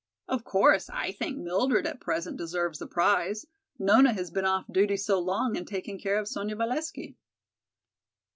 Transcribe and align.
Of 0.27 0.43
course, 0.43 0.89
I 0.89 1.11
think 1.11 1.37
Mildred 1.37 1.85
at 1.85 1.99
present 1.99 2.35
deserves 2.35 2.79
the 2.79 2.87
prize, 2.87 3.45
Nona 3.77 4.13
has 4.13 4.31
been 4.31 4.45
off 4.45 4.65
duty 4.71 4.97
so 4.97 5.19
long 5.19 5.55
in 5.55 5.63
taking 5.63 5.99
care 5.99 6.17
of 6.17 6.27
Sonya 6.27 6.55
Valesky." 6.55 7.13